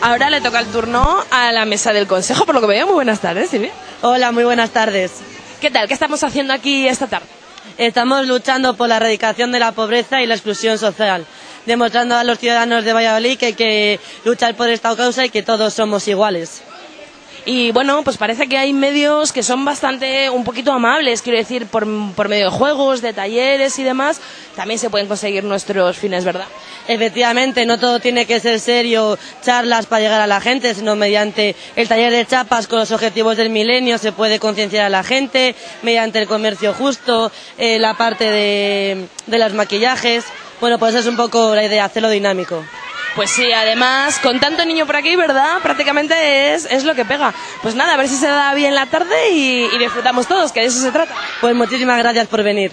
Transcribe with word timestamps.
Ahora 0.00 0.30
le 0.30 0.40
toca 0.40 0.60
el 0.60 0.66
turno 0.66 1.24
a 1.30 1.50
la 1.50 1.64
mesa 1.64 1.92
del 1.92 2.06
consejo, 2.06 2.46
por 2.46 2.54
lo 2.54 2.60
que 2.60 2.68
veo. 2.68 2.86
Muy 2.86 2.94
buenas 2.94 3.20
tardes, 3.20 3.50
Silvia. 3.50 3.72
Hola, 4.02 4.30
muy 4.30 4.44
buenas 4.44 4.70
tardes. 4.70 5.10
¿Qué 5.60 5.70
tal? 5.72 5.88
¿Qué 5.88 5.94
estamos 5.94 6.22
haciendo 6.22 6.52
aquí 6.52 6.86
esta 6.86 7.08
tarde? 7.08 7.26
Estamos 7.78 8.26
luchando 8.26 8.74
por 8.74 8.88
la 8.88 8.96
erradicación 8.98 9.50
de 9.50 9.58
la 9.58 9.72
pobreza 9.72 10.22
y 10.22 10.26
la 10.26 10.34
exclusión 10.34 10.78
social, 10.78 11.26
demostrando 11.66 12.14
a 12.16 12.22
los 12.22 12.38
ciudadanos 12.38 12.84
de 12.84 12.92
Valladolid 12.92 13.38
que 13.38 13.46
hay 13.46 13.52
que 13.54 14.00
luchar 14.24 14.54
por 14.54 14.68
esta 14.68 14.94
causa 14.94 15.24
y 15.24 15.30
que 15.30 15.42
todos 15.42 15.74
somos 15.74 16.06
iguales. 16.06 16.62
Y 17.44 17.72
bueno, 17.72 18.02
pues 18.04 18.18
parece 18.18 18.46
que 18.48 18.58
hay 18.58 18.72
medios 18.72 19.32
que 19.32 19.42
son 19.42 19.64
bastante, 19.64 20.28
un 20.30 20.44
poquito 20.44 20.72
amables, 20.72 21.22
quiero 21.22 21.38
decir, 21.38 21.66
por, 21.66 21.86
por 22.14 22.28
medio 22.28 22.50
de 22.50 22.56
juegos, 22.56 23.00
de 23.00 23.12
talleres 23.12 23.78
y 23.78 23.84
demás, 23.84 24.20
también 24.54 24.78
se 24.78 24.90
pueden 24.90 25.08
conseguir 25.08 25.44
nuestros 25.44 25.96
fines, 25.96 26.24
¿verdad? 26.24 26.46
Efectivamente, 26.88 27.66
no 27.66 27.78
todo 27.78 28.00
tiene 28.00 28.24
que 28.24 28.40
ser 28.40 28.58
serio, 28.60 29.18
charlas 29.42 29.84
para 29.86 30.00
llegar 30.00 30.20
a 30.22 30.26
la 30.26 30.40
gente, 30.40 30.74
sino 30.74 30.96
mediante 30.96 31.54
el 31.76 31.86
taller 31.86 32.10
de 32.10 32.26
chapas 32.26 32.66
con 32.66 32.78
los 32.78 32.90
objetivos 32.90 33.36
del 33.36 33.50
milenio 33.50 33.98
se 33.98 34.10
puede 34.10 34.40
concienciar 34.40 34.86
a 34.86 34.88
la 34.88 35.04
gente, 35.04 35.54
mediante 35.82 36.18
el 36.18 36.26
comercio 36.26 36.72
justo, 36.72 37.30
eh, 37.58 37.78
la 37.78 37.94
parte 37.94 38.24
de, 38.30 39.06
de 39.26 39.38
los 39.38 39.52
maquillajes. 39.52 40.24
Bueno, 40.60 40.78
pues 40.78 40.94
es 40.94 41.06
un 41.06 41.16
poco 41.16 41.54
la 41.54 41.62
idea, 41.64 41.84
hacerlo 41.84 42.08
dinámico. 42.08 42.64
Pues 43.14 43.30
sí, 43.30 43.52
además, 43.52 44.18
con 44.20 44.40
tanto 44.40 44.64
niño 44.64 44.86
por 44.86 44.96
aquí, 44.96 45.14
¿verdad? 45.16 45.58
Prácticamente 45.62 46.54
es, 46.54 46.64
es 46.66 46.84
lo 46.84 46.94
que 46.94 47.04
pega. 47.04 47.34
Pues 47.62 47.74
nada, 47.74 47.94
a 47.94 47.96
ver 47.96 48.08
si 48.08 48.16
se 48.16 48.28
da 48.28 48.54
bien 48.54 48.74
la 48.74 48.86
tarde 48.86 49.30
y, 49.30 49.68
y 49.74 49.78
disfrutamos 49.78 50.26
todos, 50.26 50.52
que 50.52 50.60
de 50.60 50.66
eso 50.66 50.80
se 50.80 50.90
trata. 50.90 51.12
Pues 51.40 51.54
muchísimas 51.54 51.98
gracias 51.98 52.28
por 52.28 52.42
venir. 52.42 52.72